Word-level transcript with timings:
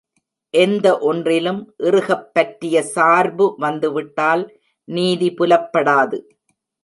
எந்த 0.53 0.99
ஒன்றிலும் 0.99 1.59
இறுகப் 1.79 2.33
பற்றிய 2.33 2.83
சார்பு 2.83 3.55
வந்துவிட்டால் 3.57 4.43
நீதி 4.87 5.29
புலப்படாது. 5.33 6.19